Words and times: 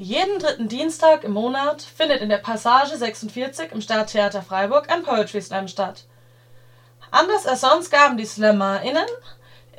Jeden 0.00 0.38
dritten 0.38 0.68
Dienstag 0.68 1.24
im 1.24 1.32
Monat 1.32 1.82
findet 1.82 2.20
in 2.20 2.28
der 2.28 2.38
Passage 2.38 2.96
46 2.96 3.72
im 3.72 3.80
Stadttheater 3.80 4.42
Freiburg 4.42 4.88
ein 4.92 5.02
Poetry 5.02 5.42
Slam 5.42 5.66
statt. 5.66 6.04
Anders 7.10 7.48
als 7.48 7.62
sonst 7.62 7.90
gaben 7.90 8.16
die 8.16 8.24
SlammerInnen, 8.24 9.08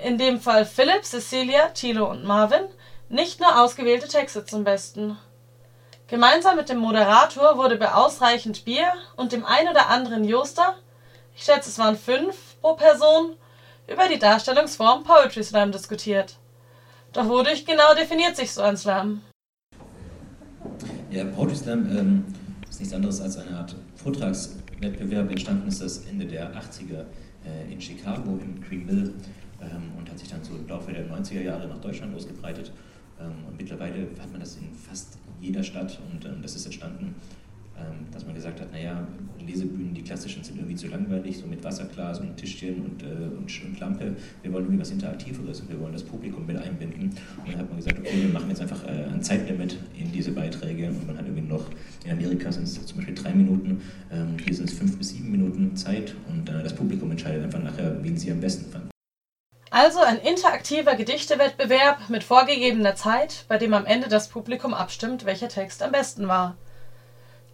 in 0.04 0.18
dem 0.18 0.42
Fall 0.42 0.66
Philipp, 0.66 1.06
Cecilia, 1.06 1.70
Thilo 1.70 2.12
und 2.12 2.26
Marvin, 2.26 2.66
nicht 3.08 3.40
nur 3.40 3.62
ausgewählte 3.62 4.10
Texte 4.10 4.44
zum 4.44 4.66
Besten. 4.66 5.18
Gemeinsam 6.08 6.58
mit 6.58 6.68
dem 6.68 6.80
Moderator 6.80 7.56
wurde 7.56 7.78
bei 7.78 7.94
ausreichend 7.94 8.66
Bier 8.66 8.92
und 9.16 9.32
dem 9.32 9.46
ein 9.46 9.70
oder 9.70 9.88
anderen 9.88 10.26
Joster 10.26 10.76
(ich 11.34 11.46
schätze 11.46 11.70
es 11.70 11.80
waren 11.80 11.98
fünf 11.98 12.60
pro 12.60 12.74
Person) 12.74 13.38
über 13.88 14.10
die 14.10 14.20
Darstellungsform 14.20 15.06
Poetry 15.06 15.46
Slam 15.46 15.72
diskutiert. 15.72 16.36
Doch 17.14 17.30
wodurch 17.30 17.66
genau 17.66 17.94
definiert 17.94 18.36
sich 18.36 18.54
so 18.54 18.62
ein 18.62 18.76
Slam 18.76 19.22
ja, 21.12 21.26
Poetry 21.26 21.56
Slam 21.56 21.88
ähm, 21.98 22.24
ist 22.70 22.80
nichts 22.80 22.94
anderes 22.94 23.22
als 23.22 23.38
eine 23.38 23.58
Art 23.58 23.76
Vortragswettbewerb. 23.96 25.30
Entstanden 25.32 25.68
ist 25.68 25.82
das 25.82 26.06
Ende 26.06 26.26
der 26.26 26.54
80er 26.56 27.06
äh, 27.46 27.72
in 27.72 27.82
Chicago 27.82 28.40
im 28.44 28.62
Cream 28.62 28.86
Mill 28.86 29.14
ähm, 29.62 29.92
und 29.98 30.10
hat 30.10 30.20
sich 30.20 30.30
dann 30.30 30.44
so 30.44 30.56
im 30.56 30.68
Laufe 30.68 30.92
der 30.92 31.10
90er 31.10 31.42
Jahre 31.42 31.68
nach 31.68 31.82
Deutschland 31.82 32.16
ausgebreitet. 32.16 32.72
Ähm, 33.20 33.32
und 33.48 33.58
mittlerweile 33.58 34.08
hat 34.20 34.32
man 34.32 34.40
das 34.40 34.58
in 34.58 34.74
fast 34.74 35.18
jeder 35.42 35.64
Stadt 35.64 36.00
und 36.12 36.26
ähm, 36.26 36.42
das 36.42 36.56
ist 36.56 36.66
entstanden 36.66 37.16
dass 38.12 38.26
man 38.26 38.36
gesagt 38.36 38.60
hat, 38.62 38.72
naja, 38.72 39.08
Lesebühnen, 39.50 39.94
die 39.94 40.04
klassischen, 40.04 40.44
sind 40.44 40.58
irgendwie 40.58 40.76
zu 40.76 40.88
langweilig, 40.88 41.38
so 41.38 41.48
mit 41.48 41.64
Wasserglas 41.64 42.20
und 42.20 42.38
Tischchen 42.38 42.82
und, 42.82 43.04
äh, 43.04 43.06
und, 43.06 43.66
und, 43.66 43.80
Lampe. 43.80 44.16
Wir 44.42 44.54
wollen 44.54 44.66
irgendwie 44.66 44.82
was 44.82 44.92
Interaktiveres 44.92 45.62
und 45.62 45.70
wir 45.70 45.80
wollen 45.80 45.94
das 45.94 46.04
Publikum 46.04 46.46
mit 46.46 46.58
einbinden. 46.58 47.16
Und 47.38 47.52
dann 47.52 47.60
hat 47.60 47.68
man 47.70 47.78
gesagt, 47.78 48.00
okay, 48.00 48.22
wir 48.22 48.30
machen 48.30 48.50
jetzt 48.50 48.62
einfach 48.62 48.84
äh, 48.86 49.06
ein 49.12 49.22
Zeitlimit 49.22 49.78
in 49.98 50.12
diese 50.12 50.32
Beiträge 50.32 50.88
und 50.88 51.08
man 51.08 51.18
hat 51.18 51.26
irgendwie 51.26 51.48
noch, 51.48 51.66
in 52.06 52.12
Amerika 52.12 52.52
sind 52.52 52.64
es 52.64 52.86
zum 52.86 52.98
Beispiel 52.98 53.16
drei 53.16 53.34
Minuten, 53.34 53.82
ähm, 54.12 54.38
hier 54.44 54.54
sind 54.54 54.70
es 54.70 54.78
fünf 54.78 54.98
bis 54.98 55.10
sieben 55.10 55.32
Minuten 55.32 55.76
Zeit 55.76 56.16
und 56.30 56.50
äh, 56.50 56.64
das 56.64 56.76
Publikum 56.76 57.12
entscheidet 57.12 57.44
einfach 57.44 57.64
nachher, 57.64 58.04
wen 58.04 58.18
sie 58.18 58.32
am 58.32 58.40
besten 58.40 58.72
fanden. 58.72 58.90
Also 59.72 60.00
ein 60.00 60.18
interaktiver 60.18 60.96
Gedichtewettbewerb 60.96 62.10
mit 62.10 62.24
vorgegebener 62.24 62.96
Zeit, 62.96 63.46
bei 63.48 63.58
dem 63.58 63.74
am 63.74 63.86
Ende 63.86 64.10
das 64.10 64.28
Publikum 64.28 64.74
abstimmt, 64.74 65.26
welcher 65.26 65.48
Text 65.48 65.84
am 65.84 65.92
besten 65.92 66.28
war. 66.28 66.58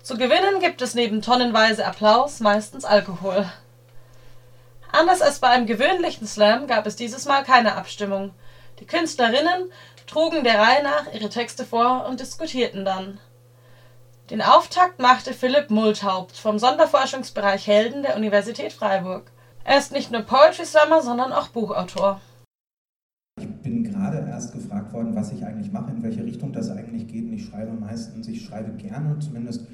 Zu 0.06 0.18
gewinnen 0.18 0.60
gibt 0.60 0.84
es 0.84 0.94
neben 0.94 1.24
tonnenweise 1.24 1.84
Applaus 1.84 2.40
meistens 2.40 2.86
Alkohol. 2.86 3.44
Anders 4.92 5.24
als 5.24 5.40
bei 5.40 5.48
einem 5.48 5.66
gewöhnlichen 5.66 6.28
Slam 6.28 6.68
gab 6.68 6.86
es 6.86 6.96
dieses 6.96 7.26
Mal 7.26 7.44
keine 7.44 7.74
Abstimmung. 7.74 8.30
Die 8.80 8.86
Künstlerinnen 8.86 9.72
trugen 10.06 10.44
der 10.44 10.60
Reihe 10.60 10.84
nach 10.84 11.12
ihre 11.12 11.30
Texte 11.30 11.66
vor 11.66 12.06
und 12.08 12.20
diskutierten 12.20 12.86
dann. 12.86 13.18
Den 14.30 14.44
Auftakt 14.44 15.00
machte 15.00 15.34
Philipp 15.34 15.72
Multhaupt 15.72 16.38
vom 16.38 16.60
Sonderforschungsbereich 16.60 17.66
Helden 17.66 18.04
der 18.04 18.16
Universität 18.16 18.74
Freiburg. 18.74 19.32
Er 19.64 19.80
ist 19.80 19.92
nicht 19.92 20.12
nur 20.12 20.22
Poetry 20.22 20.68
Slammer, 20.68 21.02
sondern 21.02 21.34
auch 21.34 21.48
Buchautor. 21.48 22.22
Ich 23.42 23.52
bin 23.64 23.84
gerade 23.84 24.20
erst 24.30 24.54
gefragt 24.54 24.94
worden, 24.94 25.16
was 25.16 25.32
ich 25.32 25.44
eigentlich 25.44 25.72
mache, 25.72 25.90
in 25.90 26.04
welche 26.04 26.24
Richtung 26.24 26.54
das 26.54 26.70
eigentlich 26.70 27.08
geht. 27.08 27.24
Und 27.24 27.34
ich 27.34 27.46
schreibe 27.48 27.72
meistens, 27.72 28.28
ich 28.28 28.46
schreibe 28.46 28.72
gerne, 28.74 29.18
zumindest 29.18 29.66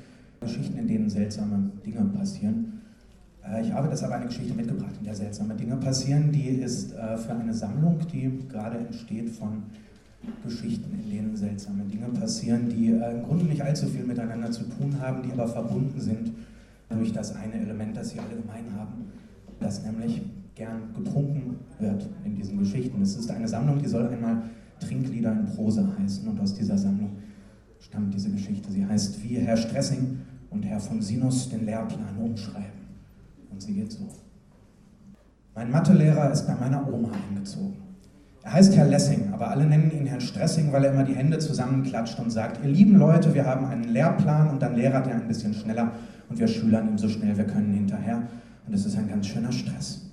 Geschichten, 0.41 0.77
in 0.79 0.87
denen 0.87 1.09
seltsame 1.09 1.69
Dinge 1.85 2.03
passieren. 2.17 2.81
Äh, 3.47 3.61
ich 3.61 3.71
habe 3.71 3.87
deshalb 3.89 4.11
eine 4.11 4.25
Geschichte 4.25 4.53
mitgebracht, 4.53 4.95
in 4.99 5.05
der 5.05 5.15
seltsame 5.15 5.53
Dinge 5.53 5.75
passieren. 5.77 6.31
Die 6.31 6.49
ist 6.49 6.93
äh, 6.93 7.17
für 7.17 7.33
eine 7.33 7.53
Sammlung, 7.53 7.99
die 8.11 8.39
gerade 8.49 8.79
entsteht 8.79 9.29
von 9.29 9.63
Geschichten, 10.43 10.99
in 10.99 11.09
denen 11.09 11.35
seltsame 11.35 11.83
Dinge 11.83 12.07
passieren, 12.07 12.69
die 12.69 12.89
äh, 12.89 13.11
im 13.11 13.23
Grunde 13.23 13.45
nicht 13.45 13.61
allzu 13.61 13.85
viel 13.85 14.03
miteinander 14.03 14.51
zu 14.51 14.63
tun 14.63 14.99
haben, 14.99 15.21
die 15.23 15.31
aber 15.31 15.47
verbunden 15.47 15.99
sind 15.99 16.31
durch 16.89 17.13
das 17.13 17.35
eine 17.35 17.61
Element, 17.61 17.95
das 17.95 18.09
sie 18.09 18.19
alle 18.19 18.41
gemein 18.41 18.65
haben, 18.75 19.05
das 19.59 19.83
nämlich 19.85 20.23
gern 20.55 20.93
getrunken 20.95 21.57
wird 21.79 22.09
in 22.25 22.35
diesen 22.35 22.57
Geschichten. 22.57 22.99
Es 23.01 23.15
ist 23.15 23.29
eine 23.29 23.47
Sammlung, 23.47 23.79
die 23.79 23.87
soll 23.87 24.07
einmal 24.07 24.41
Trinklieder 24.79 25.31
in 25.31 25.45
Prosa 25.45 25.87
heißen 25.99 26.27
und 26.27 26.39
aus 26.39 26.55
dieser 26.55 26.77
Sammlung 26.77 27.11
stammt 27.79 28.13
diese 28.13 28.31
Geschichte. 28.31 28.71
Sie 28.71 28.85
heißt, 28.85 29.23
wie 29.23 29.37
Herr 29.37 29.57
Stressing 29.57 30.17
und 30.51 30.63
Herr 30.63 30.79
von 30.79 31.01
Sinus 31.01 31.49
den 31.49 31.65
Lehrplan 31.65 32.17
umschreiben. 32.19 32.81
Und 33.49 33.61
sie 33.61 33.73
geht 33.73 33.91
so. 33.91 34.07
Mein 35.55 35.71
Mathelehrer 35.71 36.31
ist 36.31 36.45
bei 36.45 36.55
meiner 36.55 36.87
Oma 36.87 37.09
eingezogen. 37.29 37.77
Er 38.43 38.53
heißt 38.53 38.75
Herr 38.75 38.87
Lessing, 38.87 39.33
aber 39.33 39.49
alle 39.49 39.65
nennen 39.65 39.91
ihn 39.91 40.05
Herrn 40.07 40.21
Stressing, 40.21 40.71
weil 40.71 40.85
er 40.85 40.93
immer 40.93 41.03
die 41.03 41.15
Hände 41.15 41.39
zusammenklatscht 41.39 42.19
und 42.19 42.31
sagt, 42.31 42.63
ihr 42.63 42.71
lieben 42.71 42.97
Leute, 42.97 43.33
wir 43.33 43.45
haben 43.45 43.65
einen 43.65 43.85
Lehrplan 43.85 44.49
und 44.49 44.61
dann 44.61 44.75
lehrert 44.75 45.07
er 45.07 45.15
ein 45.15 45.27
bisschen 45.27 45.53
schneller 45.53 45.91
und 46.29 46.39
wir 46.39 46.47
schülern 46.47 46.87
ihm 46.87 46.97
so 46.97 47.07
schnell 47.07 47.37
wir 47.37 47.45
können 47.45 47.73
hinterher. 47.73 48.23
Und 48.65 48.73
es 48.73 48.85
ist 48.85 48.97
ein 48.97 49.09
ganz 49.09 49.27
schöner 49.27 49.51
Stress. 49.51 50.09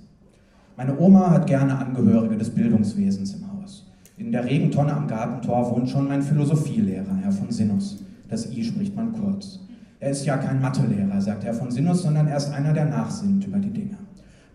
Meine 0.77 0.97
Oma 0.99 1.31
hat 1.31 1.47
gerne 1.47 1.77
Angehörige 1.77 2.37
des 2.37 2.51
Bildungswesens 2.51 3.33
im 3.33 3.51
Haus. 3.51 3.87
In 4.17 4.31
der 4.31 4.45
Regentonne 4.45 4.93
am 4.93 5.07
Gartentor 5.07 5.71
wohnt 5.71 5.89
schon 5.89 6.07
mein 6.07 6.21
Philosophielehrer, 6.21 7.15
Herr 7.21 7.31
von 7.31 7.51
Sinus. 7.51 8.03
Das 8.29 8.51
I 8.51 8.63
spricht 8.63 8.95
man 8.95 9.13
kurz. 9.13 9.59
Er 10.01 10.11
ist 10.11 10.25
ja 10.25 10.37
kein 10.37 10.61
Mathelehrer, 10.61 11.19
sagt 11.19 11.43
Herr 11.43 11.53
von 11.53 11.71
Sinus, 11.71 12.03
sondern 12.03 12.27
er 12.27 12.37
ist 12.37 12.53
einer, 12.53 12.71
der 12.71 12.85
nachsinnt 12.85 13.45
über 13.45 13.59
die 13.59 13.71
Dinge. 13.71 13.97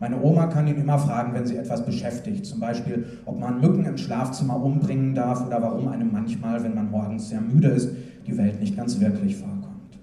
Meine 0.00 0.21
Oma 0.21 0.47
kann 0.47 0.66
ihn 0.66 0.77
immer 0.77 0.99
fragen, 0.99 1.34
wenn 1.34 1.47
sie 1.47 1.59
etwas 1.59 1.84
beschäftigt, 1.84 2.47
zum 2.47 2.60
Beispiel, 2.60 3.05
ob 3.27 3.38
man 3.38 3.60
Mücken 3.60 3.84
im 3.84 3.99
Schlafzimmer 3.99 4.62
umbringen 4.62 5.15
darf 5.15 5.47
oder 5.47 5.60
warum 5.60 5.88
einem 5.88 6.10
manchmal, 6.10 6.65
wenn 6.65 6.75
man 6.75 6.91
morgens 6.91 7.28
sehr 7.28 7.43
müde 7.43 7.69
ist, 7.69 7.91
die 8.27 8.37
Welt 8.38 8.59
nicht 8.59 8.75
ganz 8.75 8.99
wirklich 9.00 9.37
vorkommt. 9.37 9.99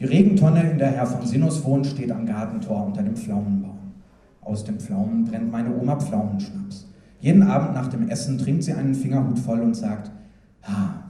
Die 0.00 0.04
Regentonne, 0.04 0.68
in 0.68 0.78
der 0.78 0.90
Herr 0.90 1.06
von 1.06 1.24
Sinus 1.24 1.64
wohnt, 1.64 1.86
steht 1.86 2.10
am 2.10 2.26
Gartentor 2.26 2.86
unter 2.86 3.02
dem 3.02 3.14
Pflaumenbaum. 3.14 3.78
Aus 4.40 4.64
den 4.64 4.80
Pflaumen 4.80 5.26
brennt 5.26 5.52
meine 5.52 5.76
Oma 5.76 5.96
Pflaumenschnaps. 5.96 6.88
Jeden 7.20 7.44
Abend 7.44 7.74
nach 7.74 7.86
dem 7.86 8.08
Essen 8.08 8.36
trinkt 8.38 8.64
sie 8.64 8.72
einen 8.72 8.94
Fingerhut 8.94 9.38
voll 9.38 9.60
und 9.60 9.76
sagt, 9.76 10.10
ha, 10.64 11.04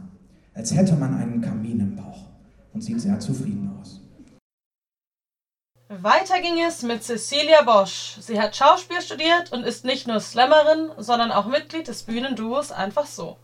als 0.55 0.77
hätte 0.77 0.95
man 0.97 1.15
einen 1.15 1.41
Kamin 1.41 1.81
im 1.81 1.97
Bauch 1.97 2.30
und 2.73 2.83
sieht 2.83 3.01
sehr 3.01 3.19
zufrieden 3.21 3.79
aus. 3.81 4.01
Weiter 5.89 6.41
ging 6.41 6.63
es 6.63 6.83
mit 6.83 7.03
Cecilia 7.03 7.63
Bosch. 7.63 8.17
Sie 8.21 8.41
hat 8.41 8.55
Schauspiel 8.55 9.03
studiert 9.03 9.53
und 9.53 9.65
ist 9.65 9.85
nicht 9.85 10.07
nur 10.07 10.21
Slammerin, 10.21 10.93
sondern 10.99 11.33
auch 11.33 11.47
Mitglied 11.47 11.89
des 11.89 12.05
Bühnenduos 12.05 12.71
Einfach 12.71 13.07
so. 13.07 13.37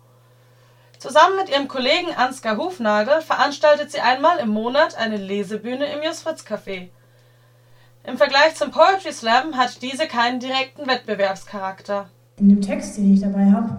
Zusammen 0.99 1.37
mit 1.37 1.49
ihrem 1.49 1.67
Kollegen 1.67 2.15
Ansgar 2.15 2.57
Hufnagel 2.57 3.21
veranstaltet 3.21 3.91
sie 3.91 4.01
einmal 4.01 4.39
im 4.39 4.49
Monat 4.49 4.97
eine 4.97 5.17
Lesebühne 5.17 5.87
im 5.87 6.03
Jus 6.03 6.23
Fritz 6.23 6.43
Café. 6.43 6.89
Im 8.05 8.17
Vergleich 8.17 8.55
zum 8.55 8.71
Poetry 8.71 9.13
Slam 9.13 9.57
hat 9.57 9.83
diese 9.83 10.07
keinen 10.07 10.39
direkten 10.39 10.87
Wettbewerbscharakter. 10.87 12.09
In 12.39 12.49
dem 12.49 12.63
Text, 12.63 12.97
den 12.97 13.13
ich 13.13 13.21
dabei 13.21 13.51
habe, 13.51 13.77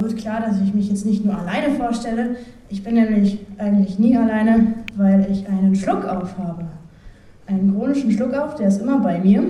wird 0.00 0.16
klar, 0.16 0.40
dass 0.40 0.60
ich 0.60 0.74
mich 0.74 0.88
jetzt 0.88 1.06
nicht 1.06 1.24
nur 1.24 1.36
alleine 1.36 1.74
vorstelle. 1.74 2.36
Ich 2.68 2.82
bin 2.82 2.94
nämlich 2.94 3.38
eigentlich 3.58 3.98
nie 3.98 4.16
alleine, 4.16 4.74
weil 4.96 5.26
ich 5.30 5.48
einen 5.48 5.74
Schluckauf 5.74 6.38
habe. 6.38 6.66
Einen 7.46 7.74
chronischen 7.74 8.10
Schluckauf, 8.12 8.54
der 8.54 8.68
ist 8.68 8.80
immer 8.80 9.00
bei 9.00 9.18
mir. 9.18 9.42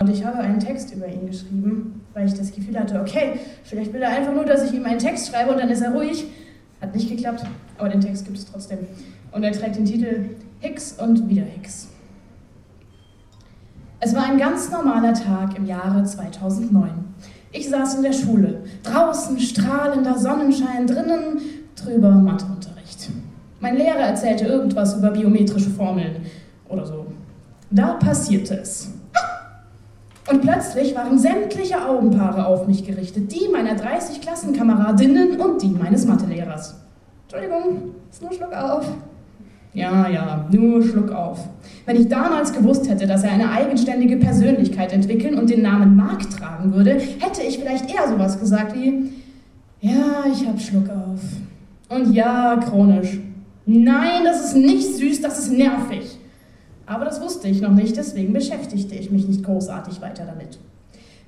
Und 0.00 0.10
ich 0.10 0.24
habe 0.24 0.38
einen 0.38 0.60
Text 0.60 0.94
über 0.94 1.08
ihn 1.08 1.26
geschrieben, 1.26 2.02
weil 2.14 2.26
ich 2.26 2.34
das 2.34 2.52
Gefühl 2.52 2.78
hatte, 2.78 3.00
okay, 3.00 3.40
vielleicht 3.64 3.92
will 3.92 4.02
er 4.02 4.10
einfach 4.10 4.32
nur, 4.32 4.44
dass 4.44 4.64
ich 4.64 4.74
ihm 4.74 4.84
einen 4.84 4.98
Text 4.98 5.28
schreibe 5.28 5.50
und 5.52 5.58
dann 5.58 5.68
ist 5.70 5.80
er 5.80 5.92
ruhig. 5.92 6.26
Hat 6.80 6.94
nicht 6.94 7.08
geklappt, 7.08 7.44
aber 7.78 7.88
den 7.88 8.00
Text 8.00 8.24
gibt 8.24 8.38
es 8.38 8.44
trotzdem. 8.44 8.78
Und 9.32 9.42
er 9.42 9.52
trägt 9.52 9.76
den 9.76 9.84
Titel 9.84 10.36
Hicks 10.60 10.92
und 10.92 11.28
wieder 11.28 11.42
Hicks. 11.42 11.88
Es 14.00 14.14
war 14.14 14.24
ein 14.24 14.38
ganz 14.38 14.70
normaler 14.70 15.12
Tag 15.12 15.56
im 15.56 15.66
Jahre 15.66 16.04
2009. 16.04 16.90
Ich 17.50 17.68
saß 17.68 17.96
in 17.96 18.02
der 18.02 18.12
Schule. 18.12 18.62
Draußen 18.82 19.38
strahlender 19.40 20.18
Sonnenschein, 20.18 20.86
drinnen 20.86 21.40
trüber 21.74 22.10
Matheunterricht. 22.10 23.08
Mein 23.60 23.76
Lehrer 23.76 24.00
erzählte 24.00 24.46
irgendwas 24.46 24.96
über 24.96 25.10
biometrische 25.10 25.70
Formeln 25.70 26.26
oder 26.68 26.84
so. 26.84 27.06
Da 27.70 27.94
passierte 27.94 28.58
es. 28.60 28.90
Und 30.30 30.42
plötzlich 30.42 30.94
waren 30.94 31.18
sämtliche 31.18 31.88
Augenpaare 31.88 32.46
auf 32.46 32.66
mich 32.66 32.84
gerichtet, 32.84 33.32
die 33.32 33.48
meiner 33.50 33.74
30 33.74 34.20
Klassenkameradinnen 34.20 35.40
und 35.40 35.62
die 35.62 35.68
meines 35.70 36.06
Mathelehrers. 36.06 36.74
Entschuldigung, 37.22 37.94
ist 38.10 38.22
nur 38.22 38.32
Schluck 38.32 38.52
auf. 38.52 38.86
Ja, 39.74 40.08
ja, 40.08 40.46
nur 40.50 40.82
Schluck 40.82 41.12
auf. 41.12 41.46
Wenn 41.86 41.96
ich 41.96 42.08
damals 42.08 42.52
gewusst 42.52 42.88
hätte, 42.88 43.06
dass 43.06 43.22
er 43.22 43.32
eine 43.32 43.50
eigenständige 43.50 44.16
Persönlichkeit 44.16 44.92
entwickeln 44.92 45.38
und 45.38 45.50
den 45.50 45.62
Namen 45.62 45.94
Mark 45.94 46.28
tragen 46.30 46.72
würde, 46.74 46.92
hätte 46.92 47.42
ich 47.46 47.58
vielleicht 47.58 47.90
eher 47.90 48.08
sowas 48.08 48.40
gesagt 48.40 48.74
wie, 48.74 49.12
ja, 49.80 50.24
ich 50.32 50.46
hab 50.46 50.60
Schluck 50.60 50.88
auf. 50.88 51.20
Und 51.88 52.12
ja, 52.12 52.56
chronisch. 52.56 53.20
Nein, 53.64 54.24
das 54.24 54.46
ist 54.46 54.56
nicht 54.56 54.96
süß, 54.96 55.20
das 55.20 55.38
ist 55.38 55.52
nervig. 55.52 56.18
Aber 56.86 57.04
das 57.04 57.20
wusste 57.20 57.48
ich 57.48 57.60
noch 57.60 57.74
nicht, 57.74 57.96
deswegen 57.96 58.32
beschäftigte 58.32 58.94
ich 58.94 59.10
mich 59.10 59.28
nicht 59.28 59.44
großartig 59.44 60.00
weiter 60.00 60.24
damit. 60.24 60.58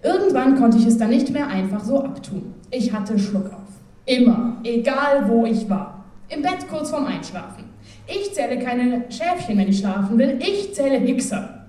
Irgendwann 0.02 0.56
konnte 0.56 0.78
ich 0.78 0.86
es 0.86 0.96
dann 0.96 1.10
nicht 1.10 1.30
mehr 1.30 1.48
einfach 1.48 1.84
so 1.84 2.02
abtun. 2.02 2.54
Ich 2.70 2.92
hatte 2.92 3.18
Schluck 3.18 3.46
auf. 3.46 3.68
Immer, 4.06 4.56
egal 4.64 5.28
wo 5.28 5.44
ich 5.44 5.68
war. 5.68 6.04
Im 6.30 6.40
Bett 6.42 6.66
kurz 6.68 6.90
vorm 6.90 7.06
Einschlafen. 7.06 7.64
Ich 8.10 8.34
zähle 8.34 8.58
keine 8.58 9.04
Schäfchen, 9.08 9.56
wenn 9.56 9.68
ich 9.68 9.78
schlafen 9.78 10.18
will. 10.18 10.38
Ich 10.40 10.74
zähle 10.74 10.98
Hickser. 10.98 11.66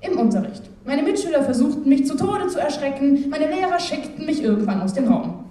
Im 0.00 0.18
Unterricht. 0.18 0.62
Meine 0.84 1.02
Mitschüler 1.02 1.42
versuchten 1.42 1.88
mich 1.88 2.06
zu 2.06 2.14
Tode 2.16 2.48
zu 2.48 2.60
erschrecken. 2.60 3.30
Meine 3.30 3.46
Lehrer 3.46 3.78
schickten 3.78 4.26
mich 4.26 4.42
irgendwann 4.42 4.82
aus 4.82 4.92
dem 4.92 5.08
Raum. 5.08 5.44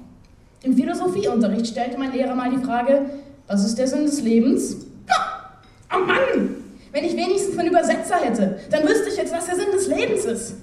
Im 0.62 0.78
Philosophieunterricht 0.78 1.68
stellte 1.68 1.98
mein 1.98 2.12
Lehrer 2.14 2.36
mal 2.36 2.52
die 2.52 2.64
Frage, 2.64 3.02
was 3.48 3.66
ist 3.66 3.78
der 3.80 3.88
Sinn 3.88 4.06
des 4.06 4.22
Lebens? 4.22 4.78
Oh 5.92 6.06
Mann! 6.06 6.58
Wenn 6.92 7.04
ich 7.06 7.16
wenigstens 7.16 7.58
einen 7.58 7.70
Übersetzer 7.70 8.18
hätte, 8.18 8.60
dann 8.70 8.84
wüsste 8.84 9.10
ich 9.10 9.18
jetzt, 9.18 9.34
was 9.34 9.48
der 9.48 9.56
Sinn 9.56 9.72
des 9.74 9.88
Lebens 9.88 10.26
ist. 10.26 10.56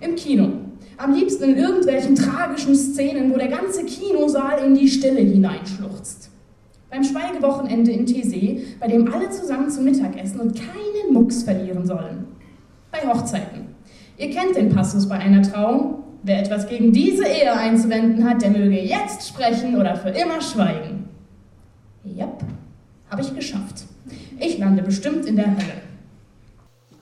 Im 0.00 0.16
Kino. 0.16 0.48
Am 0.96 1.14
liebsten 1.14 1.44
in 1.44 1.56
irgendwelchen 1.56 2.16
tragischen 2.16 2.74
Szenen, 2.74 3.32
wo 3.32 3.38
der 3.38 3.48
ganze 3.48 3.84
Kinosaal 3.84 4.64
in 4.64 4.74
die 4.74 4.88
Stille 4.88 5.20
hineinschluchzt. 5.20 6.30
Beim 6.94 7.02
Schweigewochenende 7.02 7.90
in 7.90 8.06
Thésée, 8.06 8.78
bei 8.78 8.86
dem 8.86 9.12
alle 9.12 9.28
zusammen 9.28 9.68
zu 9.68 9.80
Mittag 9.80 10.16
essen 10.16 10.38
und 10.38 10.54
keinen 10.54 11.12
Mucks 11.12 11.42
verlieren 11.42 11.84
sollen. 11.84 12.28
Bei 12.92 13.00
Hochzeiten. 13.00 13.74
Ihr 14.16 14.30
kennt 14.30 14.54
den 14.54 14.72
Passus 14.72 15.08
bei 15.08 15.16
einer 15.16 15.42
Trauung. 15.42 16.04
Wer 16.22 16.38
etwas 16.38 16.68
gegen 16.68 16.92
diese 16.92 17.26
Ehe 17.26 17.52
einzuwenden 17.52 18.24
hat, 18.28 18.42
der 18.42 18.50
möge 18.50 18.80
jetzt 18.80 19.26
sprechen 19.26 19.76
oder 19.76 19.96
für 19.96 20.10
immer 20.10 20.40
schweigen. 20.40 21.08
Jep, 22.04 22.44
habe 23.10 23.22
ich 23.22 23.34
geschafft. 23.34 23.86
Ich 24.38 24.58
lande 24.58 24.84
bestimmt 24.84 25.26
in 25.26 25.34
der 25.34 25.50
Hölle. 25.50 25.82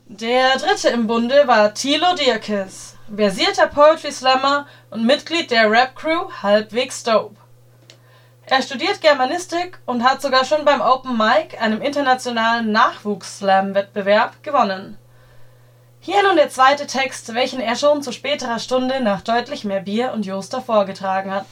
Der 0.09 0.57
dritte 0.57 0.89
im 0.89 1.07
Bunde 1.07 1.43
war 1.45 1.75
Thilo 1.75 2.15
Dirkes, 2.19 2.97
versierter 3.15 3.67
Poetry 3.67 4.11
Slammer 4.11 4.67
und 4.89 5.05
Mitglied 5.05 5.51
der 5.51 5.71
Rap-Crew 5.71 6.31
Halbwegs 6.43 7.05
Dope. 7.05 7.42
Er 8.53 8.61
studiert 8.61 9.01
Germanistik 9.01 9.79
und 9.87 10.05
hat 10.05 10.21
sogar 10.21 10.45
schon 10.45 10.67
beim 10.67 10.83
Open 10.83 11.17
Mic, 11.17 11.59
einem 11.59 11.81
internationalen 11.81 12.71
Nachwuchs-Slam-Wettbewerb, 12.71 14.43
gewonnen. 14.43 14.99
Hier 16.01 16.23
nun 16.23 16.37
der 16.37 16.51
zweite 16.51 16.87
Text, 16.87 17.33
welchen 17.33 17.61
er 17.61 17.77
schon 17.77 18.03
zu 18.03 18.13
späterer 18.13 18.59
Stunde 18.59 19.03
nach 19.03 19.23
deutlich 19.23 19.65
mehr 19.65 19.81
Bier 19.81 20.13
und 20.13 20.27
Joster 20.27 20.61
vorgetragen 20.61 21.31
hat. 21.31 21.47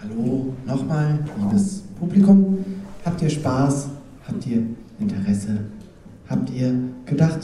Hallo 0.00 0.56
nochmal, 0.64 1.18
liebes 1.36 1.82
Publikum. 1.98 2.64
Habt 3.04 3.20
ihr 3.20 3.28
Spaß? 3.28 3.90
Habt 4.26 4.46
ihr 4.46 4.62
Interesse? 4.98 5.66
Habt 6.30 6.48
ihr 6.48 6.72
gedacht, 7.04 7.40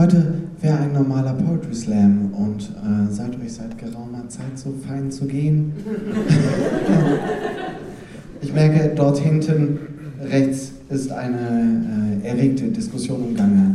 heute 0.00 0.32
wäre 0.62 0.78
ein 0.78 0.94
normaler 0.94 1.34
Poetry 1.34 1.74
Slam 1.74 2.32
und 2.32 2.62
äh, 2.62 3.12
seid 3.12 3.38
euch 3.38 3.52
seit 3.52 3.76
geraumer 3.76 4.26
Zeit 4.28 4.56
so 4.56 4.72
fein 4.86 5.10
zu 5.10 5.26
gehen? 5.26 5.74
ich 8.40 8.54
merke, 8.54 8.92
dort 8.96 9.18
hinten 9.18 9.78
rechts 10.22 10.72
ist 10.88 11.12
eine 11.12 12.18
äh, 12.22 12.26
erregte 12.26 12.68
Diskussion 12.68 13.28
im 13.28 13.36
Gange. 13.36 13.74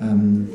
Ähm, 0.00 0.46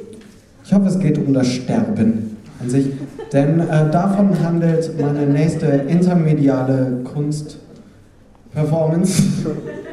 ich 0.63 0.74
hoffe, 0.74 0.88
es 0.88 0.98
geht 1.00 1.18
um 1.18 1.34
das 1.34 1.48
Sterben 1.48 2.38
an 2.62 2.69
sich, 2.69 2.88
denn 3.34 3.60
äh, 3.60 3.92
davon 3.92 4.42
handelt 4.42 4.98
meine 4.98 5.28
nächste 5.28 5.66
intermediale 5.66 7.02
Kunst-Performance. 7.04 9.24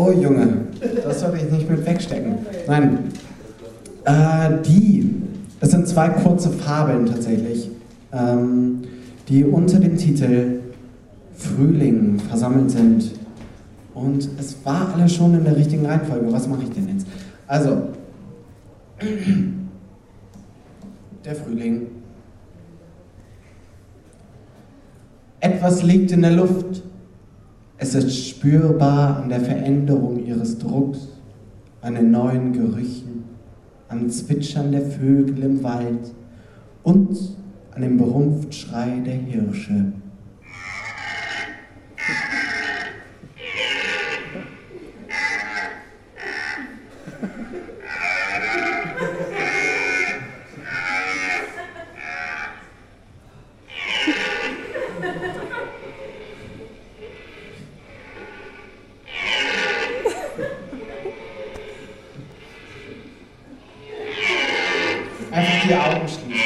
Oh 0.00 0.12
Junge, 0.12 0.66
das 1.02 1.18
sollte 1.18 1.38
ich 1.38 1.50
nicht 1.50 1.68
mit 1.68 1.84
wegstecken. 1.84 2.36
Nein, 2.68 2.98
äh, 4.04 4.62
die, 4.64 5.10
es 5.58 5.72
sind 5.72 5.88
zwei 5.88 6.10
kurze 6.10 6.50
Fabeln 6.50 7.06
tatsächlich, 7.06 7.68
ähm, 8.12 8.82
die 9.28 9.42
unter 9.42 9.80
dem 9.80 9.96
Titel 9.96 10.60
Frühling 11.34 12.20
versammelt 12.20 12.70
sind. 12.70 13.10
Und 13.92 14.28
es 14.38 14.64
war 14.64 14.94
alles 14.94 15.16
schon 15.16 15.34
in 15.34 15.42
der 15.42 15.56
richtigen 15.56 15.84
Reihenfolge. 15.84 16.30
Was 16.30 16.46
mache 16.46 16.62
ich 16.62 16.70
denn 16.70 16.88
jetzt? 16.90 17.08
Also, 17.48 17.88
der 21.24 21.34
Frühling. 21.34 21.88
Etwas 25.40 25.82
liegt 25.82 26.12
in 26.12 26.22
der 26.22 26.32
Luft. 26.32 26.82
Es 27.80 27.94
ist 27.94 28.26
spürbar 28.26 29.18
an 29.22 29.28
der 29.28 29.40
Veränderung 29.40 30.26
ihres 30.26 30.58
Drucks, 30.58 31.08
an 31.80 31.94
den 31.94 32.10
neuen 32.10 32.52
Gerüchen, 32.52 33.22
am 33.88 34.10
Zwitschern 34.10 34.72
der 34.72 34.82
Vögel 34.82 35.44
im 35.44 35.62
Wald 35.62 36.12
und 36.82 37.16
an 37.70 37.82
dem 37.82 37.96
Berumpftschrei 37.96 39.00
der 39.06 39.14
Hirsche. 39.14 39.92
iyi 65.68 65.76
almıştınız. 65.76 66.38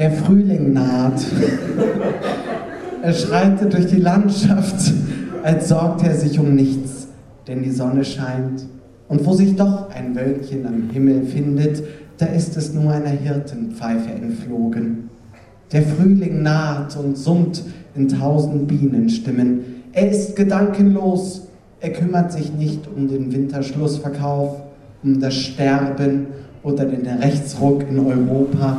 Der 0.00 0.12
Frühling 0.12 0.72
naht. 0.72 1.20
er 3.02 3.12
schreitet 3.12 3.74
durch 3.74 3.84
die 3.84 4.00
Landschaft, 4.00 4.94
als 5.42 5.68
sorgt 5.68 6.02
er 6.04 6.14
sich 6.14 6.38
um 6.38 6.54
nichts, 6.54 7.08
denn 7.46 7.62
die 7.62 7.70
Sonne 7.70 8.02
scheint. 8.02 8.64
Und 9.08 9.26
wo 9.26 9.34
sich 9.34 9.56
doch 9.56 9.90
ein 9.90 10.16
Wölkchen 10.16 10.66
am 10.66 10.88
Himmel 10.90 11.24
findet, 11.24 11.82
da 12.16 12.24
ist 12.24 12.56
es 12.56 12.72
nur 12.72 12.90
einer 12.90 13.10
Hirtenpfeife 13.10 14.10
entflogen. 14.10 15.10
Der 15.70 15.82
Frühling 15.82 16.42
naht 16.42 16.96
und 16.96 17.18
summt 17.18 17.62
in 17.94 18.08
tausend 18.08 18.68
Bienenstimmen. 18.68 19.82
Er 19.92 20.10
ist 20.10 20.34
gedankenlos, 20.34 21.46
er 21.80 21.90
kümmert 21.90 22.32
sich 22.32 22.54
nicht 22.54 22.88
um 22.88 23.06
den 23.06 23.30
Winterschlussverkauf, 23.34 24.62
um 25.02 25.20
das 25.20 25.34
Sterben 25.34 26.28
oder 26.62 26.86
den 26.86 27.06
Rechtsruck 27.06 27.84
in 27.86 27.98
Europa, 27.98 28.78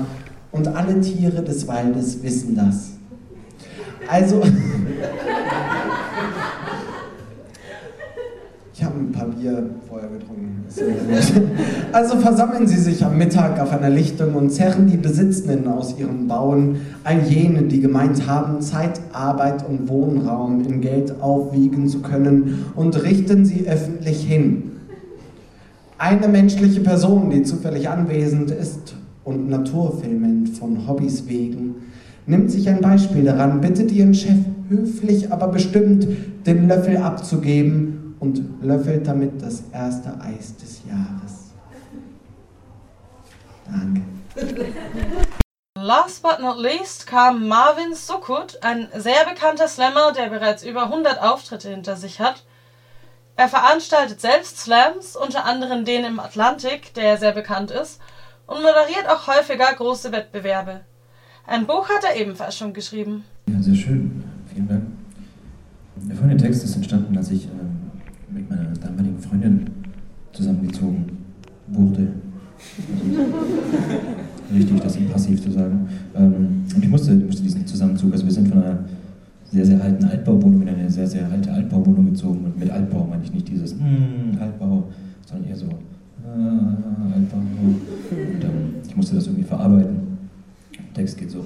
und 0.52 0.68
alle 0.68 1.00
Tiere 1.02 1.42
des 1.44 1.68
Waldes 1.68 2.22
wissen 2.24 2.56
das. 2.56 2.92
Also, 4.08 4.42
ich 8.74 8.84
habe 8.84 9.00
ein 9.00 9.12
paar 9.12 9.28
Bier 9.28 9.70
vorher 9.88 10.10
getrunken. 10.10 10.66
Also 11.92 12.18
versammeln 12.18 12.66
Sie 12.66 12.78
sich 12.78 13.04
am 13.04 13.18
Mittag 13.18 13.60
auf 13.60 13.72
einer 13.72 13.90
Lichtung 13.90 14.36
und 14.36 14.52
zerren 14.52 14.88
die 14.88 14.96
Besitzenden 14.96 15.68
aus 15.68 15.98
ihren 15.98 16.30
Bauen, 16.30 16.78
all 17.04 17.20
jene, 17.24 17.64
die 17.64 17.82
gemeint 17.82 18.26
haben, 18.28 18.62
Zeit, 18.62 19.02
Arbeit 19.12 19.68
und 19.68 19.90
Wohnraum 19.90 20.64
in 20.66 20.80
Geld 20.80 21.22
aufwiegen 21.22 21.90
zu 21.90 22.02
können, 22.02 22.68
und 22.76 23.04
richten 23.04 23.44
sie 23.46 23.68
öffentlich 23.68 24.24
hin. 24.24 24.72
Eine 25.98 26.30
menschliche 26.30 26.80
Person, 26.82 27.30
die 27.30 27.44
zufällig 27.44 27.90
anwesend 27.90 28.52
ist 28.52 28.96
und 29.24 29.50
Naturfilmen 29.50 30.48
von 30.48 30.88
Hobbys 30.88 31.28
wegen, 31.28 31.92
nimmt 32.26 32.52
sich 32.52 32.68
ein 32.70 32.82
Beispiel 32.82 33.24
daran, 33.24 33.62
bittet 33.62 33.92
ihren 33.92 34.14
Chef 34.14 34.38
höflich, 34.70 35.32
aber 35.32 35.48
bestimmt 35.48 36.08
den 36.46 36.68
Löffel 36.68 36.98
abzugeben 36.98 38.16
und 38.20 38.64
löffelt 38.64 39.08
damit 39.08 39.42
das 39.42 39.64
erste 39.72 40.20
Eis 40.22 40.56
des 40.58 40.82
Jahres. 40.88 41.52
Danke. 43.66 44.02
Last 45.78 46.22
but 46.22 46.40
not 46.40 46.60
least 46.60 47.08
kam 47.08 47.48
Marvin 47.48 47.96
Sukut, 47.96 48.60
ein 48.62 48.88
sehr 48.96 49.26
bekannter 49.28 49.68
Slammer, 49.68 50.12
der 50.12 50.30
bereits 50.30 50.64
über 50.64 50.84
100 50.84 51.22
Auftritte 51.22 51.70
hinter 51.70 51.96
sich 51.96 52.20
hat. 52.20 52.44
Er 53.36 53.48
veranstaltet 53.48 54.22
selbst 54.22 54.60
Slams, 54.60 55.16
unter 55.16 55.46
anderem 55.46 55.84
den 55.84 56.06
im 56.06 56.20
Atlantik, 56.20 56.94
der 56.94 57.18
sehr 57.18 57.32
bekannt 57.32 57.72
ist, 57.72 58.00
und 58.52 58.62
moderiert 58.62 59.08
auch 59.08 59.28
häufiger 59.28 59.74
große 59.78 60.12
Wettbewerbe. 60.12 60.82
Ein 61.48 61.66
Buch 61.66 61.88
hat 61.88 62.04
er 62.04 62.20
ebenfalls 62.20 62.58
schon 62.58 62.74
geschrieben. 62.74 63.24
Ja, 63.48 63.62
sehr 63.62 63.76
schön. 63.76 64.24
Vielen 64.54 64.68
Dank. 64.68 64.84
Der 65.96 66.16
folgende 66.16 66.44
Text 66.44 66.64
ist 66.66 66.76
entstanden, 66.76 67.18
als 67.18 67.32
ich 67.32 67.46
ähm, 67.46 67.92
mit 68.30 68.50
meiner 68.50 68.74
damaligen 68.74 69.20
Freundin 69.20 69.70
zusammengezogen 70.34 71.18
wurde. 71.68 72.08
Also, 72.88 73.22
richtig, 74.54 74.82
das 74.82 74.96
im 74.98 75.10
Passiv 75.10 75.42
zu 75.42 75.52
sagen. 75.52 75.90
Ähm, 76.16 76.66
und 76.76 76.84
ich 76.84 76.90
musste, 76.90 77.14
ich 77.14 77.26
musste 77.26 77.44
diesen 77.44 77.66
Zusammenzug, 77.66 78.12
also 78.12 78.26
wir 78.26 78.34
sind 78.34 78.50
von 78.50 78.62
einer 78.62 78.80
sehr, 79.50 79.66
sehr 79.66 79.82
alten 79.82 80.04
Altbauwohnung 80.04 80.62
in 80.64 80.70
eine 80.70 80.90
sehr, 80.90 81.08
sehr 81.08 81.30
alte 81.30 81.52
Altbauwohnung 81.52 82.12
gezogen. 82.12 82.46
Und 82.46 82.60
mit 82.60 82.70
Altbau 82.70 83.08
meine 83.10 83.24
ich 83.24 83.34
nicht 83.34 83.48
dieses 83.48 83.76
mm, 83.76 84.38
Altbau, 84.40 84.92
sondern 85.26 85.50
eher 85.50 85.56
so 85.56 85.68
ah, 86.26 86.78
Altbau. 87.14 87.42
Musste 89.02 89.16
das 89.16 89.26
irgendwie 89.26 89.46
verarbeiten. 89.46 90.30
Der 90.78 90.94
Text 90.94 91.18
geht 91.18 91.32
so. 91.32 91.44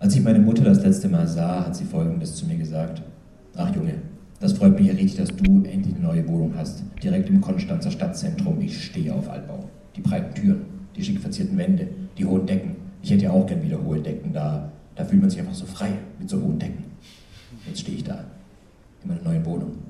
Als 0.00 0.16
ich 0.16 0.20
meine 0.20 0.40
Mutter 0.40 0.64
das 0.64 0.82
letzte 0.82 1.08
Mal 1.08 1.28
sah, 1.28 1.64
hat 1.64 1.76
sie 1.76 1.84
Folgendes 1.84 2.34
zu 2.34 2.44
mir 2.44 2.56
gesagt. 2.56 3.00
Ach 3.54 3.72
Junge, 3.72 3.94
das 4.40 4.54
freut 4.54 4.76
mich 4.76 4.88
ja 4.88 4.94
richtig, 4.94 5.14
dass 5.14 5.28
du 5.28 5.62
endlich 5.62 5.94
eine 5.94 6.02
neue 6.04 6.26
Wohnung 6.26 6.54
hast. 6.56 6.82
Direkt 7.00 7.28
im 7.28 7.40
Konstanzer 7.40 7.92
Stadtzentrum. 7.92 8.60
Ich 8.60 8.84
stehe 8.86 9.14
auf 9.14 9.30
Altbau. 9.30 9.68
Die 9.94 10.00
breiten 10.00 10.34
Türen, 10.34 10.62
die 10.96 11.04
schick 11.04 11.20
verzierten 11.20 11.56
Wände, 11.56 11.86
die 12.18 12.24
hohen 12.24 12.44
Decken. 12.44 12.74
Ich 13.00 13.12
hätte 13.12 13.26
ja 13.26 13.30
auch 13.30 13.46
gern 13.46 13.62
wieder 13.62 13.80
hohe 13.80 14.00
Decken 14.00 14.32
da. 14.32 14.72
Da 14.96 15.04
fühlt 15.04 15.20
man 15.20 15.30
sich 15.30 15.38
einfach 15.38 15.54
so 15.54 15.66
frei 15.66 15.92
mit 16.18 16.28
so 16.28 16.42
hohen 16.42 16.58
Decken. 16.58 16.82
Jetzt 17.64 17.82
stehe 17.82 17.96
ich 17.96 18.02
da 18.02 18.24
in 19.04 19.08
meiner 19.10 19.22
neuen 19.22 19.46
Wohnung 19.46 19.87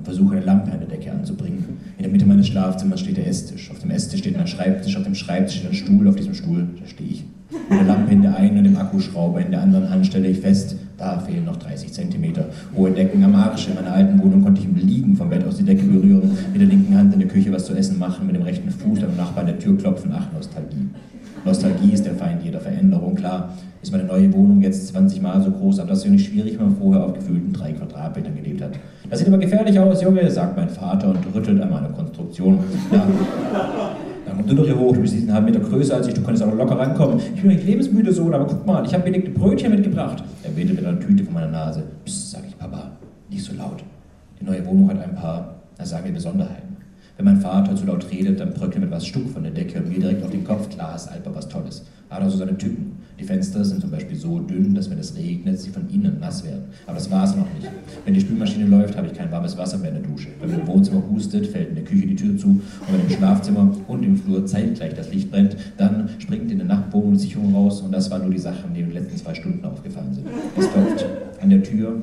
und 0.00 0.04
versuche 0.06 0.36
eine 0.36 0.46
Lampe 0.46 0.72
an 0.72 0.80
der 0.80 0.88
Decke 0.88 1.12
anzubringen. 1.12 1.62
In 1.98 2.02
der 2.02 2.10
Mitte 2.10 2.24
meines 2.24 2.46
Schlafzimmers 2.46 3.00
steht 3.00 3.18
der 3.18 3.26
Esstisch. 3.26 3.70
Auf 3.70 3.80
dem 3.80 3.90
Esstisch 3.90 4.20
steht 4.20 4.34
mein 4.34 4.46
Schreibtisch, 4.46 4.96
auf 4.96 5.04
dem 5.04 5.14
Schreibtisch 5.14 5.56
steht 5.58 5.70
ein 5.70 5.74
Stuhl, 5.74 6.08
auf 6.08 6.16
diesem 6.16 6.32
Stuhl, 6.32 6.66
da 6.80 6.86
stehe 6.86 7.10
ich. 7.10 7.24
Mit 7.68 7.80
der 7.80 7.86
Lampe 7.86 8.12
in 8.12 8.22
der 8.22 8.34
einen 8.34 8.58
und 8.58 8.64
dem 8.64 8.78
Akkuschrauber 8.78 9.40
in 9.40 9.50
der 9.50 9.60
anderen 9.60 9.90
Hand 9.90 10.06
stelle 10.06 10.28
ich 10.28 10.38
fest, 10.38 10.76
da 10.96 11.18
fehlen 11.18 11.44
noch 11.44 11.56
30 11.56 11.92
cm. 11.92 12.32
Hohe 12.74 12.92
Decken 12.92 13.22
am 13.24 13.34
Arsch. 13.34 13.68
In 13.68 13.74
meiner 13.74 13.92
alten 13.92 14.18
Wohnung 14.22 14.42
konnte 14.42 14.60
ich 14.60 14.66
im 14.66 14.76
Liegen 14.76 15.16
vom 15.16 15.28
Bett 15.28 15.44
aus 15.44 15.58
die 15.58 15.64
Decke 15.64 15.84
berühren, 15.84 16.30
mit 16.52 16.60
der 16.62 16.68
linken 16.68 16.96
Hand 16.96 17.12
in 17.12 17.20
der 17.20 17.28
Küche 17.28 17.52
was 17.52 17.66
zu 17.66 17.74
essen 17.74 17.98
machen, 17.98 18.26
mit 18.26 18.36
dem 18.36 18.42
rechten 18.42 18.70
Fuß 18.70 19.02
am 19.02 19.16
Nachbarn 19.16 19.46
der 19.46 19.58
Tür 19.58 19.76
klopfen. 19.76 20.12
Ach, 20.14 20.32
Nostalgie. 20.32 20.88
Nostalgie 21.44 21.92
ist 21.92 22.04
der 22.04 22.14
Feind 22.14 22.42
jeder 22.42 22.60
Veränderung. 22.60 23.14
Klar 23.14 23.54
ist 23.82 23.92
meine 23.92 24.04
neue 24.04 24.32
Wohnung 24.32 24.60
jetzt 24.60 24.88
20 24.88 25.22
Mal 25.22 25.40
so 25.42 25.50
groß, 25.50 25.78
aber 25.78 25.90
das 25.90 25.98
ist 25.98 26.04
ja 26.04 26.10
nicht 26.10 26.26
schwierig, 26.26 26.58
wenn 26.58 26.66
man 26.66 26.76
vorher 26.76 27.04
auf 27.04 27.14
gefühlten 27.14 27.52
drei 27.52 27.72
Quadratmetern 27.72 28.34
gelebt 28.36 28.62
hat. 28.62 28.72
Das 29.08 29.18
sieht 29.18 29.28
aber 29.28 29.38
gefährlich 29.38 29.78
aus, 29.78 30.02
Junge, 30.02 30.30
sagt 30.30 30.56
mein 30.56 30.68
Vater 30.68 31.08
und 31.08 31.18
rüttelt 31.34 31.60
an 31.62 31.70
meiner 31.70 31.88
Konstruktion. 31.88 32.58
Ja. 32.92 33.06
Dann 34.26 34.36
komm 34.36 34.46
du 34.46 34.54
doch 34.54 34.64
hier 34.64 34.78
hoch, 34.78 34.94
du 34.94 35.00
bist 35.00 35.14
diesen 35.14 35.32
halben 35.32 35.46
Meter 35.46 35.60
größer 35.60 35.96
als 35.96 36.06
ich, 36.06 36.14
du 36.14 36.20
könntest 36.22 36.44
auch 36.44 36.54
locker 36.54 36.78
rankommen. 36.78 37.18
Ich 37.34 37.40
bin 37.40 37.50
nicht 37.50 37.64
lebensmüde 37.64 38.12
Sohn, 38.12 38.34
aber 38.34 38.46
guck 38.46 38.66
mal, 38.66 38.84
ich 38.84 38.92
habe 38.92 39.04
belegte 39.04 39.30
Brötchen 39.30 39.70
mitgebracht. 39.70 40.22
Er 40.42 40.54
wedelt 40.56 40.76
mit 40.76 40.86
einer 40.86 41.00
Tüte 41.00 41.24
von 41.24 41.34
meiner 41.34 41.48
Nase. 41.48 41.82
Psst, 42.04 42.32
sag 42.32 42.42
ich, 42.46 42.56
Papa, 42.58 42.92
nicht 43.30 43.42
so 43.42 43.54
laut. 43.54 43.82
Die 44.40 44.44
neue 44.44 44.64
Wohnung 44.66 44.90
hat 44.90 45.02
ein 45.02 45.14
paar, 45.14 45.56
na 45.78 45.84
sagen 45.84 46.04
wir, 46.04 46.12
Besonderheiten. 46.12 46.69
Wenn 47.20 47.34
mein 47.34 47.40
Vater 47.42 47.76
zu 47.76 47.84
laut 47.84 48.10
redet, 48.10 48.40
dann 48.40 48.54
bröckelt 48.54 48.80
mit 48.80 48.90
was 48.90 49.04
Stuck 49.04 49.28
von 49.28 49.42
der 49.42 49.52
Decke 49.52 49.78
und 49.78 49.90
mir 49.90 50.00
direkt 50.00 50.24
auf 50.24 50.30
den 50.30 50.42
Kopf. 50.42 50.70
Klar 50.70 50.96
ist 50.96 51.06
Alper 51.06 51.34
was 51.34 51.50
Tolles. 51.50 51.84
Hat 52.08 52.22
also 52.22 52.38
seine 52.38 52.56
Typen. 52.56 52.92
Die 53.18 53.24
Fenster 53.24 53.62
sind 53.62 53.82
zum 53.82 53.90
Beispiel 53.90 54.16
so 54.16 54.38
dünn, 54.38 54.74
dass 54.74 54.88
wenn 54.88 54.98
es 54.98 55.14
regnet, 55.14 55.60
sie 55.60 55.68
von 55.68 55.86
innen 55.90 56.18
nass 56.18 56.42
werden. 56.46 56.62
Aber 56.86 56.94
das 56.94 57.10
war 57.10 57.24
es 57.24 57.36
noch 57.36 57.44
nicht. 57.54 57.70
Wenn 58.06 58.14
die 58.14 58.22
Spülmaschine 58.22 58.64
läuft, 58.64 58.96
habe 58.96 59.08
ich 59.08 59.12
kein 59.12 59.30
warmes 59.30 59.58
Wasser 59.58 59.76
mehr 59.76 59.94
in 59.94 60.02
der 60.02 60.10
Dusche. 60.10 60.28
Wenn 60.40 60.50
man 60.50 60.60
im 60.60 60.66
Wohnzimmer 60.66 61.02
hustet, 61.10 61.48
fällt 61.48 61.68
in 61.68 61.74
der 61.74 61.84
Küche 61.84 62.06
die 62.06 62.16
Tür 62.16 62.38
zu. 62.38 62.46
Und 62.46 62.62
wenn 62.90 63.02
im 63.02 63.10
Schlafzimmer 63.10 63.70
und 63.86 64.02
im 64.02 64.16
Flur 64.16 64.46
zeitgleich 64.46 64.94
das 64.94 65.12
Licht 65.12 65.30
brennt, 65.30 65.58
dann 65.76 66.08
springt 66.20 66.50
in 66.50 66.56
der 66.56 66.68
Nachtwohnung 66.68 67.16
Sicherung 67.16 67.54
raus. 67.54 67.82
Und 67.82 67.92
das 67.92 68.10
waren 68.10 68.22
nur 68.22 68.30
die 68.30 68.38
Sachen, 68.38 68.72
die 68.72 68.80
in 68.80 68.86
den 68.86 68.94
letzten 68.94 69.18
zwei 69.18 69.34
Stunden 69.34 69.62
aufgefallen 69.66 70.14
sind. 70.14 70.26
Es 70.56 70.72
klopft 70.72 71.04
an 71.38 71.50
der 71.50 71.62
Tür 71.62 72.00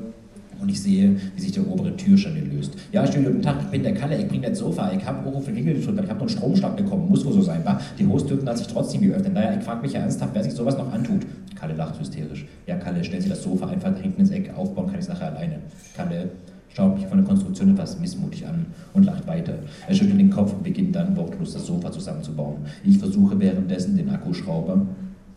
und 0.60 0.70
ich 0.70 0.80
sehe, 0.80 1.16
wie 1.34 1.40
sich 1.40 1.52
der 1.52 1.66
obere 1.66 1.96
Türschanel 1.96 2.44
löst. 2.44 2.74
Ja, 2.92 3.06
schönen 3.10 3.26
guten 3.26 3.42
Tag, 3.42 3.56
ich 3.62 3.68
bin 3.68 3.82
der 3.82 3.94
Kalle, 3.94 4.18
ich 4.18 4.28
bringe 4.28 4.48
das 4.48 4.58
Sofa, 4.58 4.92
ich 4.92 5.04
habe 5.04 5.26
Euro 5.26 5.40
für 5.40 5.52
Klingel 5.52 5.74
gedrückt, 5.74 6.00
ich 6.02 6.08
habe 6.08 6.14
noch 6.14 6.20
einen 6.20 6.28
Stromschlag 6.28 6.76
bekommen, 6.76 7.08
muss 7.08 7.24
wohl 7.24 7.32
so 7.32 7.42
sein, 7.42 7.64
war. 7.64 7.80
Die 7.98 8.06
Hostüren 8.06 8.48
hat 8.48 8.58
sich 8.58 8.66
trotzdem 8.66 9.02
geöffnet, 9.02 9.34
naja, 9.34 9.56
ich 9.58 9.64
frage 9.64 9.82
mich 9.82 9.92
ja 9.92 10.00
ernsthaft, 10.00 10.34
wer 10.34 10.42
sich 10.42 10.52
sowas 10.52 10.76
noch 10.76 10.92
antut. 10.92 11.26
Kalle 11.54 11.74
lacht 11.74 11.98
hysterisch. 11.98 12.46
Ja, 12.66 12.76
Kalle, 12.76 13.02
stellen 13.04 13.22
Sie 13.22 13.28
das 13.28 13.42
Sofa 13.42 13.66
einfach 13.66 13.92
da 13.92 14.00
hinten 14.00 14.20
ins 14.20 14.30
Eck, 14.30 14.52
aufbauen 14.56 14.86
kann 14.86 14.96
ich 14.96 15.02
es 15.02 15.08
nachher 15.08 15.34
alleine. 15.34 15.58
Kalle 15.96 16.30
schaut 16.68 16.96
mich 16.96 17.06
von 17.06 17.18
der 17.18 17.26
Konstruktion 17.26 17.70
etwas 17.70 17.98
missmutig 17.98 18.46
an 18.46 18.66
und 18.94 19.04
lacht 19.04 19.26
weiter. 19.26 19.54
Er 19.86 19.94
schüttelt 19.94 20.20
den 20.20 20.30
Kopf 20.30 20.52
und 20.52 20.62
beginnt 20.62 20.94
dann 20.94 21.16
wortlos 21.16 21.54
das 21.54 21.66
Sofa 21.66 21.90
zusammenzubauen. 21.90 22.58
Ich 22.84 22.98
versuche 22.98 23.38
währenddessen 23.40 23.96
den 23.96 24.08
Akkuschrauber 24.10 24.86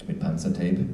mit 0.07 0.19
Panzertape 0.19 0.85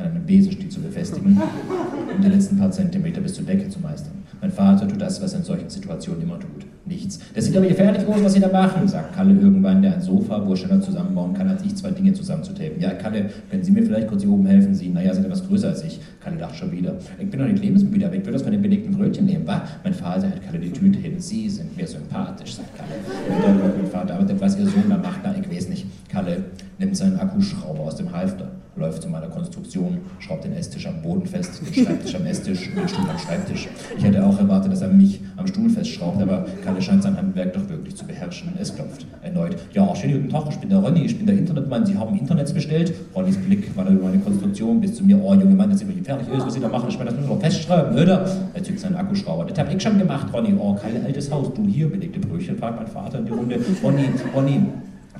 an 0.00 0.12
einem 0.12 0.26
Besenstiel 0.26 0.68
zu 0.68 0.80
befestigen 0.80 1.40
und 2.16 2.24
die 2.24 2.28
letzten 2.28 2.58
paar 2.58 2.70
Zentimeter 2.70 3.20
bis 3.20 3.34
zur 3.34 3.44
Decke 3.44 3.68
zu 3.68 3.80
meistern. 3.80 4.20
Mein 4.40 4.50
Vater 4.50 4.88
tut 4.88 5.00
das, 5.00 5.20
was 5.22 5.34
er 5.34 5.40
in 5.40 5.44
solchen 5.44 5.68
Situationen 5.68 6.22
immer 6.22 6.38
tut. 6.38 6.64
Nichts. 6.86 7.20
Das 7.34 7.44
sieht 7.44 7.56
aber 7.56 7.66
gefährlich 7.66 8.06
aus, 8.06 8.24
was 8.24 8.32
Sie 8.32 8.40
da 8.40 8.48
machen, 8.48 8.88
sagt 8.88 9.14
Kalle 9.14 9.34
irgendwann, 9.34 9.82
der 9.82 9.94
ein 9.94 10.00
Sofa, 10.00 10.44
wo 10.44 10.52
er 10.52 10.56
schneller 10.56 10.80
zusammenbauen 10.80 11.34
kann, 11.34 11.46
als 11.46 11.62
ich 11.62 11.76
zwei 11.76 11.90
Dinge 11.90 12.14
zusammenzutapen. 12.14 12.80
Ja, 12.80 12.94
Kalle, 12.94 13.26
können 13.50 13.62
Sie 13.62 13.70
mir 13.70 13.82
vielleicht 13.82 14.08
kurz 14.08 14.22
hier 14.22 14.32
oben 14.32 14.46
helfen? 14.46 14.74
Sie, 14.74 14.88
naja, 14.88 15.12
sind 15.12 15.24
etwas 15.24 15.46
größer 15.46 15.68
als 15.68 15.84
ich. 15.84 16.00
Kalle 16.24 16.38
lacht 16.38 16.56
schon 16.56 16.72
wieder. 16.72 16.96
Ich 17.18 17.28
bin 17.28 17.38
doch 17.38 17.46
nicht 17.46 17.62
lebensmüde, 17.62 18.06
aber 18.06 18.16
ich 18.16 18.22
würde 18.22 18.32
das 18.32 18.42
von 18.42 18.50
den 18.50 18.62
belegten 18.62 18.96
Brötchen 18.96 19.26
nehmen. 19.26 19.44
Bah, 19.44 19.62
mein 19.84 19.92
Vater 19.92 20.28
hat 20.28 20.42
Kalle 20.42 20.58
die 20.58 20.72
Tüte 20.72 20.98
hin. 20.98 21.20
Sie 21.20 21.48
sind 21.50 21.76
mir 21.76 21.86
sympathisch, 21.86 22.54
sagt 22.56 22.76
Kalle. 22.76 23.36
Und 23.36 23.44
dann 23.44 23.72
mein 23.76 23.86
Vater, 23.86 24.14
aber 24.14 24.24
das, 24.24 24.40
was 24.40 24.58
Ihr 24.58 24.66
Sohn 24.66 24.88
da 24.88 24.96
macht, 24.96 25.20
na, 25.22 25.34
ich 25.38 25.54
weiß 25.54 25.68
nicht. 25.68 25.86
Kalle 26.08 26.44
nimmt 26.78 26.96
seinen 26.96 27.20
Akkuschrauber 27.20 27.80
aus 27.80 27.96
dem 27.96 28.10
Halfter 28.10 28.48
läuft 28.76 29.02
zu 29.02 29.08
meiner 29.08 29.28
Konstruktion, 29.28 29.98
schraubt 30.18 30.44
den 30.44 30.52
Esstisch 30.52 30.86
am 30.86 31.02
Boden 31.02 31.26
fest, 31.26 31.60
den 31.60 31.84
Schreibtisch 31.84 32.14
am 32.14 32.26
Esstisch 32.26 32.68
und 32.68 32.76
den 32.76 32.88
Stuhl 32.88 33.08
am 33.08 33.18
Schreibtisch. 33.18 33.68
Ich 33.96 34.04
hätte 34.04 34.24
auch 34.24 34.38
erwartet, 34.38 34.72
dass 34.72 34.82
er 34.82 34.88
mich 34.88 35.20
am 35.36 35.46
Stuhl 35.46 35.68
festschraubt, 35.68 36.20
aber 36.22 36.46
Kalle 36.64 36.80
scheint 36.80 37.02
sein 37.02 37.16
Handwerk 37.16 37.52
doch 37.52 37.68
wirklich 37.68 37.96
zu 37.96 38.06
beherrschen. 38.06 38.52
Es 38.60 38.74
klopft 38.74 39.06
erneut. 39.22 39.56
Ja, 39.72 39.94
schönen 39.94 40.14
guten 40.14 40.28
Tag, 40.28 40.44
ich 40.50 40.56
bin 40.56 40.70
der 40.70 40.78
Ronny, 40.78 41.04
ich 41.04 41.16
bin 41.16 41.26
der 41.26 41.36
Internetmann, 41.36 41.84
Sie 41.84 41.96
haben 41.96 42.16
Internets 42.18 42.52
bestellt. 42.52 42.92
Ronnys 43.14 43.36
Blick 43.36 43.76
war 43.76 43.88
über 43.88 44.04
meine 44.04 44.18
Konstruktion 44.18 44.80
bis 44.80 44.94
zu 44.94 45.04
mir. 45.04 45.20
Oh, 45.22 45.34
junge 45.34 45.54
Mann, 45.54 45.76
sind 45.76 45.94
wir 45.94 46.04
fertig 46.04 46.28
ist, 46.28 46.46
was 46.46 46.54
Sie 46.54 46.60
da 46.60 46.68
machen, 46.68 46.88
ich 46.88 46.98
meine, 46.98 47.10
das 47.10 47.18
müssen 47.18 47.30
wir 47.30 47.40
festschreiben, 47.40 47.98
oder? 47.98 48.26
Er 48.54 48.62
zückt 48.62 48.80
seinen 48.80 48.96
Akkuschrauber. 48.96 49.44
Das 49.44 49.58
hab 49.58 49.74
ich 49.74 49.82
schon 49.82 49.98
gemacht, 49.98 50.32
Ronny. 50.32 50.54
Oh, 50.58 50.74
Kalle, 50.74 51.04
altes 51.04 51.30
Haus, 51.30 51.52
du 51.54 51.64
hier, 51.66 51.90
belegte 51.90 52.20
Brötchen, 52.20 52.56
fragt 52.56 52.76
mein 52.76 52.86
Vater 52.86 53.18
in 53.18 53.26
die 53.26 53.32
Runde. 53.32 53.58
Ronny, 53.82 54.04
Ronny, 54.34 54.60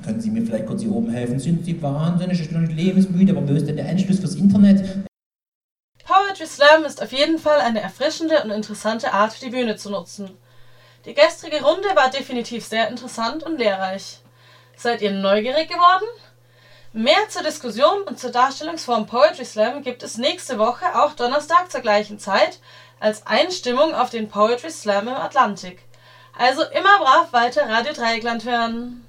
können 0.03 0.21
Sie 0.21 0.29
mir 0.29 0.45
vielleicht 0.45 0.65
kurz 0.65 0.81
hier 0.81 0.91
oben 0.91 1.11
helfen? 1.11 1.39
Sind 1.39 1.65
Sie 1.65 1.81
wahnsinnig? 1.81 2.41
Ich 2.41 2.49
bin 2.49 2.65
lebensmüde, 2.65 3.35
aber 3.35 3.47
wo 3.47 3.53
ist 3.53 3.67
denn 3.67 3.77
der 3.77 3.89
Anschluss 3.89 4.19
fürs 4.19 4.35
Internet? 4.35 5.05
Poetry 6.05 6.45
Slam 6.45 6.83
ist 6.85 7.01
auf 7.01 7.11
jeden 7.11 7.37
Fall 7.37 7.59
eine 7.59 7.81
erfrischende 7.81 8.43
und 8.43 8.51
interessante 8.51 9.13
Art, 9.13 9.41
die 9.41 9.49
Bühne 9.49 9.75
zu 9.75 9.89
nutzen. 9.89 10.31
Die 11.05 11.13
gestrige 11.13 11.63
Runde 11.63 11.89
war 11.95 12.09
definitiv 12.09 12.65
sehr 12.65 12.89
interessant 12.89 13.43
und 13.43 13.57
lehrreich. 13.57 14.19
Seid 14.75 15.01
ihr 15.01 15.11
neugierig 15.11 15.69
geworden? 15.69 16.07
Mehr 16.93 17.29
zur 17.29 17.43
Diskussion 17.43 18.01
und 18.03 18.19
zur 18.19 18.31
Darstellungsform 18.31 19.05
Poetry 19.05 19.45
Slam 19.45 19.81
gibt 19.81 20.03
es 20.03 20.17
nächste 20.17 20.59
Woche, 20.59 20.85
auch 20.95 21.13
Donnerstag 21.13 21.71
zur 21.71 21.81
gleichen 21.81 22.19
Zeit, 22.19 22.59
als 22.99 23.25
Einstimmung 23.25 23.95
auf 23.95 24.09
den 24.09 24.29
Poetry 24.29 24.69
Slam 24.69 25.07
im 25.07 25.13
Atlantik. 25.13 25.83
Also 26.37 26.63
immer 26.63 26.99
brav 26.99 27.31
weiter 27.31 27.69
Radio 27.69 27.93
Dreieckland 27.93 28.45
hören. 28.45 29.07